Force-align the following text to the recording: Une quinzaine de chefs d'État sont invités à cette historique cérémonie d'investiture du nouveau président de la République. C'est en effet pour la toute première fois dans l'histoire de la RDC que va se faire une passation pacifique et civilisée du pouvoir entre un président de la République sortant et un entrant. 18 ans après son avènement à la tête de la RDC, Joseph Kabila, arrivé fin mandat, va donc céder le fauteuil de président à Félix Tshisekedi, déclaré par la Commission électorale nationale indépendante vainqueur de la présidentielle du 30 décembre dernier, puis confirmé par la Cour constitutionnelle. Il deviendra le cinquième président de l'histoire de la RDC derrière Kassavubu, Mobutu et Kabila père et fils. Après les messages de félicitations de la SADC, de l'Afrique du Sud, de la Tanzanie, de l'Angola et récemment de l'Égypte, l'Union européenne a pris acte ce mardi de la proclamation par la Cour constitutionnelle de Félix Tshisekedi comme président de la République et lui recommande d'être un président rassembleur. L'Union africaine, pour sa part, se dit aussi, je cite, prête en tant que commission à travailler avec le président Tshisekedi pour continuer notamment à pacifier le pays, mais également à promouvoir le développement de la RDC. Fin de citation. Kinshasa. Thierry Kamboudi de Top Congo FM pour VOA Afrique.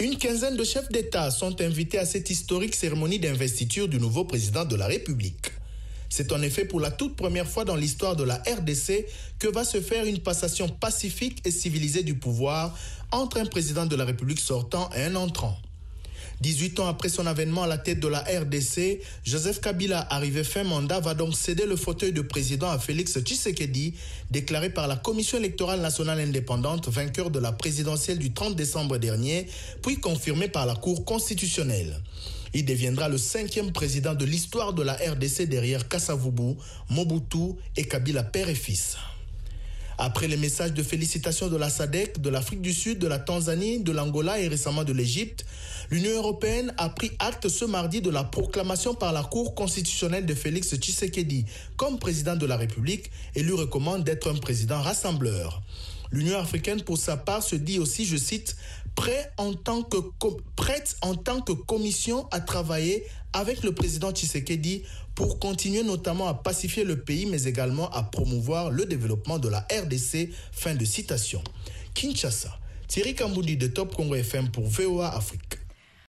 Une 0.00 0.16
quinzaine 0.16 0.56
de 0.56 0.64
chefs 0.64 0.88
d'État 0.88 1.30
sont 1.30 1.60
invités 1.60 1.98
à 1.98 2.06
cette 2.06 2.30
historique 2.30 2.74
cérémonie 2.74 3.18
d'investiture 3.18 3.86
du 3.86 4.00
nouveau 4.00 4.24
président 4.24 4.64
de 4.64 4.74
la 4.74 4.86
République. 4.86 5.52
C'est 6.08 6.32
en 6.32 6.40
effet 6.40 6.64
pour 6.64 6.80
la 6.80 6.90
toute 6.90 7.16
première 7.16 7.46
fois 7.46 7.66
dans 7.66 7.76
l'histoire 7.76 8.16
de 8.16 8.24
la 8.24 8.36
RDC 8.36 9.04
que 9.38 9.48
va 9.48 9.62
se 9.62 9.78
faire 9.82 10.06
une 10.06 10.20
passation 10.20 10.70
pacifique 10.70 11.42
et 11.44 11.50
civilisée 11.50 12.02
du 12.02 12.14
pouvoir 12.14 12.74
entre 13.12 13.36
un 13.36 13.44
président 13.44 13.84
de 13.84 13.94
la 13.94 14.06
République 14.06 14.40
sortant 14.40 14.88
et 14.96 15.02
un 15.02 15.16
entrant. 15.16 15.58
18 16.40 16.80
ans 16.80 16.86
après 16.86 17.10
son 17.10 17.26
avènement 17.26 17.64
à 17.64 17.66
la 17.66 17.76
tête 17.76 18.00
de 18.00 18.08
la 18.08 18.20
RDC, 18.20 19.00
Joseph 19.24 19.60
Kabila, 19.60 20.06
arrivé 20.08 20.42
fin 20.42 20.64
mandat, 20.64 20.98
va 20.98 21.12
donc 21.12 21.36
céder 21.36 21.66
le 21.66 21.76
fauteuil 21.76 22.12
de 22.12 22.22
président 22.22 22.70
à 22.70 22.78
Félix 22.78 23.18
Tshisekedi, 23.18 23.94
déclaré 24.30 24.70
par 24.70 24.88
la 24.88 24.96
Commission 24.96 25.36
électorale 25.36 25.80
nationale 25.80 26.18
indépendante 26.18 26.88
vainqueur 26.88 27.30
de 27.30 27.38
la 27.38 27.52
présidentielle 27.52 28.18
du 28.18 28.32
30 28.32 28.56
décembre 28.56 28.96
dernier, 28.96 29.48
puis 29.82 30.00
confirmé 30.00 30.48
par 30.48 30.64
la 30.64 30.74
Cour 30.74 31.04
constitutionnelle. 31.04 32.00
Il 32.54 32.64
deviendra 32.64 33.08
le 33.10 33.18
cinquième 33.18 33.70
président 33.70 34.14
de 34.14 34.24
l'histoire 34.24 34.72
de 34.72 34.82
la 34.82 34.94
RDC 34.94 35.42
derrière 35.42 35.88
Kassavubu, 35.88 36.56
Mobutu 36.88 37.54
et 37.76 37.86
Kabila 37.86 38.24
père 38.24 38.48
et 38.48 38.54
fils. 38.54 38.96
Après 40.02 40.28
les 40.28 40.38
messages 40.38 40.72
de 40.72 40.82
félicitations 40.82 41.48
de 41.48 41.58
la 41.58 41.68
SADC, 41.68 42.22
de 42.22 42.30
l'Afrique 42.30 42.62
du 42.62 42.72
Sud, 42.72 42.98
de 43.00 43.06
la 43.06 43.18
Tanzanie, 43.18 43.80
de 43.80 43.92
l'Angola 43.92 44.40
et 44.40 44.48
récemment 44.48 44.82
de 44.82 44.94
l'Égypte, 44.94 45.44
l'Union 45.90 46.12
européenne 46.12 46.72
a 46.78 46.88
pris 46.88 47.10
acte 47.18 47.50
ce 47.50 47.66
mardi 47.66 48.00
de 48.00 48.08
la 48.08 48.24
proclamation 48.24 48.94
par 48.94 49.12
la 49.12 49.22
Cour 49.22 49.54
constitutionnelle 49.54 50.24
de 50.24 50.34
Félix 50.34 50.74
Tshisekedi 50.74 51.44
comme 51.76 51.98
président 51.98 52.34
de 52.34 52.46
la 52.46 52.56
République 52.56 53.10
et 53.34 53.42
lui 53.42 53.52
recommande 53.52 54.02
d'être 54.02 54.30
un 54.30 54.36
président 54.36 54.80
rassembleur. 54.80 55.60
L'Union 56.12 56.38
africaine, 56.38 56.82
pour 56.82 56.98
sa 56.98 57.16
part, 57.16 57.42
se 57.42 57.56
dit 57.56 57.78
aussi, 57.78 58.04
je 58.04 58.16
cite, 58.16 58.56
prête 58.96 59.32
en 59.36 59.54
tant 59.54 59.82
que 59.82 61.52
commission 61.52 62.26
à 62.30 62.40
travailler 62.40 63.04
avec 63.32 63.62
le 63.62 63.72
président 63.72 64.10
Tshisekedi 64.10 64.82
pour 65.14 65.38
continuer 65.38 65.82
notamment 65.82 66.28
à 66.28 66.34
pacifier 66.34 66.84
le 66.84 67.00
pays, 67.00 67.26
mais 67.26 67.44
également 67.44 67.90
à 67.90 68.02
promouvoir 68.02 68.70
le 68.70 68.86
développement 68.86 69.38
de 69.38 69.48
la 69.48 69.66
RDC. 69.70 70.30
Fin 70.52 70.74
de 70.74 70.84
citation. 70.84 71.42
Kinshasa. 71.94 72.58
Thierry 72.88 73.14
Kamboudi 73.14 73.56
de 73.56 73.68
Top 73.68 73.94
Congo 73.94 74.14
FM 74.14 74.50
pour 74.50 74.64
VOA 74.64 75.14
Afrique. 75.14 75.49